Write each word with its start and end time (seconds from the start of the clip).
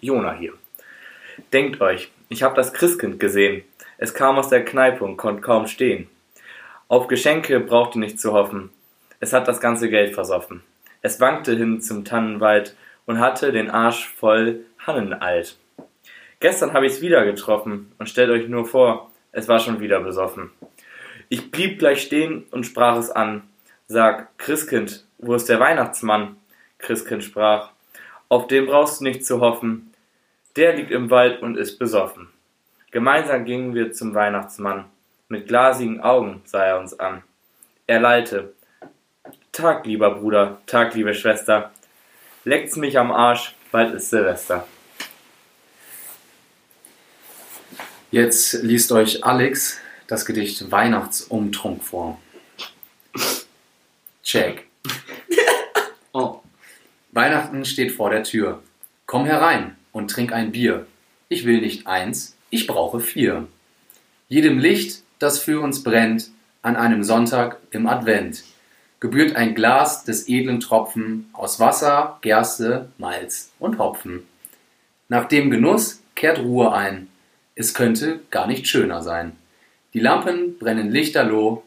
Jona 0.00 0.34
hier. 0.34 0.52
Denkt 1.52 1.80
euch, 1.80 2.10
ich 2.28 2.42
habe 2.42 2.54
das 2.54 2.72
Christkind 2.72 3.20
gesehen. 3.20 3.62
Es 3.96 4.14
kam 4.14 4.36
aus 4.36 4.48
der 4.48 4.64
Kneipe 4.64 5.04
und 5.04 5.16
konnte 5.16 5.42
kaum 5.42 5.66
stehen. 5.66 6.08
Auf 6.88 7.08
Geschenke 7.08 7.60
braucht 7.60 7.96
ihr 7.96 8.00
nicht 8.00 8.20
zu 8.20 8.32
hoffen. 8.32 8.70
Es 9.20 9.32
hat 9.32 9.48
das 9.48 9.60
ganze 9.60 9.90
Geld 9.90 10.14
versoffen. 10.14 10.62
Es 11.02 11.20
wankte 11.20 11.56
hin 11.56 11.80
zum 11.80 12.04
Tannenwald 12.04 12.76
und 13.06 13.18
hatte 13.18 13.52
den 13.52 13.70
Arsch 13.70 14.08
voll 14.08 14.64
Hannenalt. 14.86 15.56
Gestern 16.40 16.72
habe 16.72 16.86
ich's 16.86 17.00
wieder 17.00 17.24
getroffen 17.24 17.92
und 17.98 18.08
stellt 18.08 18.30
euch 18.30 18.48
nur 18.48 18.64
vor, 18.64 19.10
es 19.32 19.48
war 19.48 19.58
schon 19.58 19.80
wieder 19.80 20.00
besoffen. 20.00 20.50
Ich 21.28 21.50
blieb 21.50 21.78
gleich 21.78 22.02
stehen 22.02 22.44
und 22.50 22.64
sprach 22.64 22.96
es 22.96 23.10
an. 23.10 23.42
Sag, 23.86 24.36
Christkind, 24.38 25.04
wo 25.18 25.34
ist 25.34 25.48
der 25.48 25.60
Weihnachtsmann? 25.60 26.36
Christkind 26.78 27.24
sprach, 27.24 27.70
auf 28.28 28.46
den 28.46 28.66
brauchst 28.66 29.00
du 29.00 29.04
nicht 29.04 29.24
zu 29.24 29.40
hoffen. 29.40 29.94
Der 30.56 30.74
liegt 30.74 30.90
im 30.90 31.10
Wald 31.10 31.42
und 31.42 31.56
ist 31.56 31.78
besoffen. 31.78 32.28
Gemeinsam 32.90 33.44
gingen 33.44 33.74
wir 33.74 33.92
zum 33.92 34.14
Weihnachtsmann. 34.14 34.84
Mit 35.28 35.48
glasigen 35.48 36.00
Augen 36.00 36.42
sah 36.44 36.64
er 36.64 36.78
uns 36.78 36.98
an. 36.98 37.22
Er 37.86 38.00
lallte. 38.00 38.54
Tag, 39.52 39.86
lieber 39.86 40.14
Bruder, 40.14 40.60
Tag, 40.66 40.94
liebe 40.94 41.14
Schwester. 41.14 41.72
Leckt's 42.44 42.76
mich 42.76 42.98
am 42.98 43.10
Arsch, 43.10 43.54
bald 43.70 43.94
ist 43.94 44.10
Silvester. 44.10 44.66
Jetzt 48.10 48.54
liest 48.62 48.90
euch 48.92 49.24
Alex 49.24 49.78
das 50.06 50.24
Gedicht 50.24 50.70
Weihnachtsumtrunk 50.70 51.84
vor. 51.84 52.18
Check. 54.22 54.67
Weihnachten 57.12 57.64
steht 57.64 57.92
vor 57.92 58.10
der 58.10 58.24
Tür. 58.24 58.62
Komm 59.06 59.24
herein 59.24 59.76
und 59.92 60.10
trink 60.10 60.32
ein 60.32 60.52
Bier. 60.52 60.86
Ich 61.28 61.46
will 61.46 61.60
nicht 61.60 61.86
eins, 61.86 62.36
ich 62.50 62.66
brauche 62.66 63.00
vier. 63.00 63.48
Jedem 64.28 64.58
Licht, 64.58 65.02
das 65.18 65.38
für 65.38 65.60
uns 65.60 65.82
brennt, 65.82 66.30
an 66.62 66.76
einem 66.76 67.02
Sonntag 67.02 67.58
im 67.70 67.86
Advent, 67.86 68.44
gebührt 69.00 69.36
ein 69.36 69.54
Glas 69.54 70.04
des 70.04 70.28
edlen 70.28 70.60
Tropfen 70.60 71.30
aus 71.32 71.60
Wasser, 71.60 72.18
Gerste, 72.20 72.90
Malz 72.98 73.52
und 73.58 73.78
Hopfen. 73.78 74.26
Nach 75.08 75.26
dem 75.26 75.50
Genuss 75.50 76.02
kehrt 76.14 76.38
Ruhe 76.40 76.72
ein. 76.72 77.08
Es 77.54 77.74
könnte 77.74 78.20
gar 78.30 78.46
nicht 78.46 78.66
schöner 78.66 79.02
sein. 79.02 79.36
Die 79.94 80.00
Lampen 80.00 80.58
brennen 80.58 80.90
lichterloh. 80.90 81.62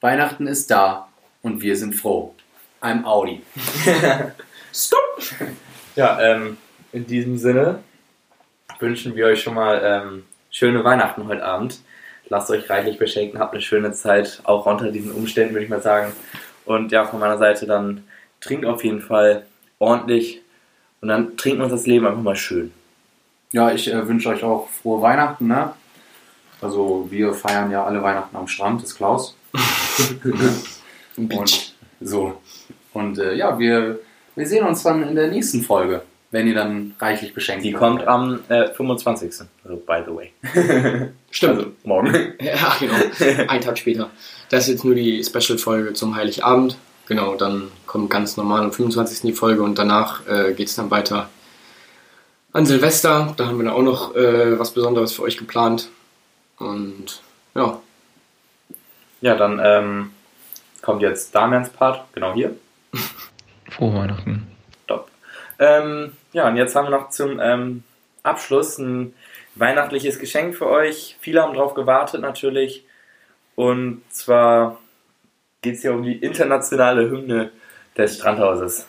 Weihnachten 0.00 0.46
ist 0.48 0.70
da 0.70 1.08
und 1.42 1.62
wir 1.62 1.76
sind 1.76 1.94
froh. 1.94 2.34
I'm 2.80 3.04
Audi. 3.04 3.42
Stop! 4.72 5.00
Ja, 5.96 6.20
ähm, 6.20 6.56
in 6.92 7.06
diesem 7.06 7.36
Sinne 7.36 7.80
wünschen 8.78 9.14
wir 9.14 9.26
euch 9.26 9.42
schon 9.42 9.54
mal 9.54 9.80
ähm, 9.84 10.24
schöne 10.50 10.82
Weihnachten 10.82 11.26
heute 11.28 11.44
Abend. 11.44 11.80
Lasst 12.28 12.50
euch 12.50 12.70
reichlich 12.70 12.98
beschenken, 12.98 13.38
habt 13.38 13.52
eine 13.52 13.60
schöne 13.60 13.92
Zeit, 13.92 14.40
auch 14.44 14.64
unter 14.64 14.90
diesen 14.90 15.12
Umständen, 15.12 15.52
würde 15.52 15.64
ich 15.64 15.70
mal 15.70 15.82
sagen. 15.82 16.12
Und 16.64 16.90
ja, 16.90 17.04
von 17.04 17.20
meiner 17.20 17.36
Seite 17.36 17.66
dann 17.66 18.04
trinkt 18.40 18.64
auf 18.64 18.82
jeden 18.82 19.02
Fall 19.02 19.44
ordentlich 19.78 20.40
und 21.02 21.08
dann 21.08 21.36
trinken 21.36 21.58
wir 21.58 21.64
uns 21.64 21.74
das 21.74 21.86
Leben 21.86 22.06
einfach 22.06 22.22
mal 22.22 22.36
schön. 22.36 22.72
Ja, 23.52 23.70
ich 23.72 23.92
äh, 23.92 24.08
wünsche 24.08 24.30
euch 24.30 24.42
auch 24.42 24.70
frohe 24.70 25.02
Weihnachten. 25.02 25.48
Ne? 25.48 25.74
Also 26.62 27.08
wir 27.10 27.34
feiern 27.34 27.70
ja 27.70 27.84
alle 27.84 28.02
Weihnachten 28.02 28.34
am 28.36 28.48
Strand 28.48 28.82
des 28.82 28.94
Klaus. 28.94 29.36
Und 31.16 31.74
so. 32.00 32.40
Und 32.94 33.18
äh, 33.18 33.34
ja, 33.34 33.58
wir, 33.58 33.98
wir 34.34 34.46
sehen 34.46 34.66
uns 34.66 34.82
dann 34.82 35.06
in 35.06 35.14
der 35.14 35.28
nächsten 35.28 35.62
Folge, 35.62 36.02
wenn 36.30 36.46
ihr 36.46 36.54
dann 36.54 36.94
reichlich 36.98 37.34
beschenkt 37.34 37.64
Die 37.64 37.72
kommt 37.72 38.06
am 38.06 38.40
äh, 38.48 38.68
25. 38.68 39.46
Also, 39.64 39.76
by 39.76 40.02
the 40.06 40.14
way. 40.14 40.32
Stimmt. 41.30 41.58
Also, 41.58 41.72
morgen. 41.84 42.12
Ja, 42.40 42.74
genau. 42.80 43.48
Ein 43.48 43.60
Tag 43.60 43.78
später. 43.78 44.10
Das 44.48 44.64
ist 44.64 44.74
jetzt 44.74 44.84
nur 44.84 44.94
die 44.94 45.22
Special-Folge 45.22 45.92
zum 45.94 46.16
Heiligabend. 46.16 46.76
Genau, 47.06 47.34
dann 47.34 47.68
kommt 47.86 48.10
ganz 48.10 48.36
normal 48.36 48.62
am 48.62 48.72
25. 48.72 49.20
die 49.22 49.32
Folge 49.32 49.62
und 49.62 49.78
danach 49.78 50.26
äh, 50.28 50.52
geht 50.54 50.68
es 50.68 50.76
dann 50.76 50.90
weiter 50.90 51.28
an 52.52 52.64
Silvester. 52.66 53.34
Da 53.36 53.46
haben 53.46 53.58
wir 53.58 53.64
dann 53.64 53.74
auch 53.74 53.82
noch 53.82 54.14
äh, 54.14 54.58
was 54.58 54.72
Besonderes 54.72 55.12
für 55.12 55.22
euch 55.22 55.36
geplant. 55.36 55.88
Und 56.58 57.22
ja, 57.54 57.80
Ja, 59.20 59.34
dann 59.36 59.60
ähm, 59.62 60.10
kommt 60.80 61.02
jetzt 61.02 61.34
Damians 61.34 61.70
Part, 61.70 62.04
genau 62.12 62.34
hier. 62.34 62.54
Frohe 63.72 63.94
Weihnachten. 63.94 64.46
Top. 64.86 65.10
Ähm, 65.58 66.12
ja, 66.32 66.48
und 66.48 66.56
jetzt 66.56 66.76
haben 66.76 66.86
wir 66.86 66.90
noch 66.90 67.08
zum 67.10 67.40
ähm, 67.40 67.82
Abschluss 68.22 68.78
ein 68.78 69.14
weihnachtliches 69.54 70.18
Geschenk 70.18 70.56
für 70.56 70.68
euch. 70.68 71.16
Viele 71.20 71.42
haben 71.42 71.54
drauf 71.54 71.74
gewartet 71.74 72.20
natürlich. 72.20 72.84
Und 73.54 74.02
zwar 74.10 74.78
geht 75.62 75.76
es 75.76 75.82
hier 75.82 75.92
um 75.92 76.02
die 76.02 76.16
internationale 76.16 77.10
Hymne 77.10 77.50
des 77.96 78.16
Strandhauses. 78.16 78.88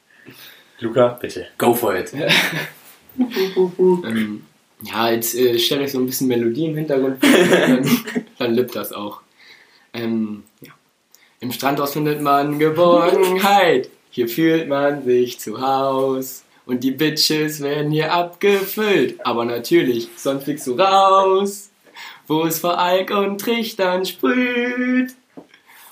Luca, 0.80 1.08
bitte. 1.20 1.46
Go 1.58 1.74
for 1.74 1.94
it. 1.94 2.12
ähm, 3.18 4.44
ja 4.82 5.10
jetzt 5.10 5.34
äh, 5.34 5.58
stellt 5.58 5.82
euch 5.82 5.92
so 5.92 5.98
ein 5.98 6.06
bisschen 6.06 6.28
Melodie 6.28 6.66
im 6.66 6.76
Hintergrund 6.76 7.22
dann, 7.22 7.90
dann 8.38 8.54
lippt 8.54 8.76
das 8.76 8.92
auch. 8.92 9.22
Ähm, 9.94 10.44
ja. 10.60 10.72
Im 11.40 11.52
Strandhaus 11.52 11.92
findet 11.92 12.20
man 12.20 12.58
Geborgenheit. 12.58 13.88
Hier 14.16 14.28
fühlt 14.30 14.66
man 14.66 15.04
sich 15.04 15.38
zu 15.38 15.60
Haus. 15.60 16.42
Und 16.64 16.82
die 16.82 16.92
Bitches 16.92 17.60
werden 17.60 17.90
hier 17.90 18.14
abgefüllt. 18.14 19.20
Aber 19.26 19.44
natürlich, 19.44 20.08
sonst 20.16 20.44
fliegst 20.44 20.66
du 20.66 20.72
raus. 20.72 21.68
Wo 22.26 22.46
es 22.46 22.58
vor 22.60 22.78
Alk 22.78 23.10
und 23.10 23.38
Trichtern 23.38 24.06
sprüht. 24.06 25.14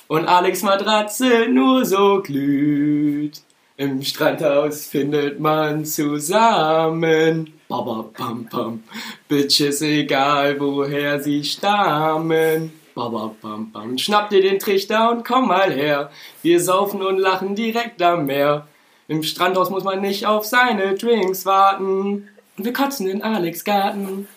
Und 0.09 0.25
Alex 0.25 0.63
Matratze 0.63 1.49
nur 1.51 1.85
so 1.85 2.23
glüht. 2.23 3.43
Im 3.77 4.03
Strandhaus 4.03 4.87
findet 4.87 5.39
man 5.39 5.85
zusammen. 5.85 7.53
Baba, 7.69 8.09
bam, 8.17 8.49
bam. 8.51 8.85
Bitches, 9.29 9.83
egal 9.83 10.59
woher 10.59 11.23
sie 11.23 11.45
stammen. 11.45 12.73
Baba, 12.95 13.35
bam, 13.43 13.73
bam. 13.73 13.99
Schnapp 13.99 14.31
dir 14.31 14.41
den 14.41 14.61
Trichter 14.61 15.11
und 15.11 15.25
komm 15.25 15.49
mal 15.49 15.73
her. 15.73 16.11
Wir 16.43 16.61
saufen 16.61 17.03
und 17.03 17.19
lachen 17.19 17.57
direkt 17.57 18.01
am 18.01 18.27
Meer. 18.27 18.69
Im 19.09 19.23
Strandhaus 19.23 19.69
muss 19.69 19.83
man 19.83 20.01
nicht 20.01 20.27
auf 20.27 20.45
seine 20.45 20.95
Drinks 20.95 21.45
warten. 21.45 22.29
Wir 22.57 22.73
kotzen 22.73 23.09
in 23.09 23.23
Alex 23.23 23.65
Garten. 23.65 24.29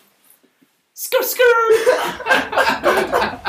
Skur, 0.95 1.23
skur. 1.23 1.45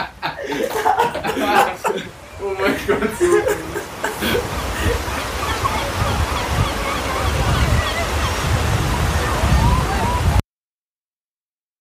Oh 2.41 2.55
mein 2.61 2.77
Gott. 2.87 3.01